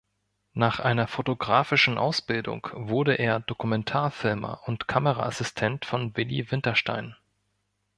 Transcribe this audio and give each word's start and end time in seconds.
Nach 0.55 0.79
einer 0.79 1.05
fotografischen 1.05 1.99
Ausbildung 1.99 2.67
wurde 2.73 3.13
er 3.19 3.39
Dokumentarfilmer 3.39 4.61
und 4.65 4.87
Kameraassistent 4.87 5.85
von 5.85 6.17
Willy 6.17 6.49
Winterstein. 6.49 7.15